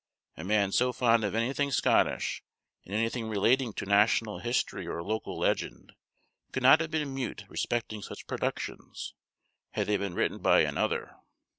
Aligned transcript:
A 0.35 0.43
man 0.43 0.71
so 0.71 0.91
fond 0.91 1.23
of 1.23 1.35
anything 1.35 1.69
Scottish, 1.69 2.41
and 2.85 2.95
anything 2.95 3.29
relating 3.29 3.71
to 3.73 3.85
national 3.85 4.39
history 4.39 4.87
or 4.87 5.03
local 5.03 5.37
legend, 5.37 5.93
could 6.51 6.63
not 6.63 6.81
have 6.81 6.89
been 6.89 7.13
mute 7.13 7.45
respecting 7.47 8.01
such 8.01 8.25
productions, 8.25 9.13
had 9.73 9.85
they 9.85 9.97
been 9.97 10.15
written 10.15 10.39
by 10.39 10.61
another. 10.61 11.17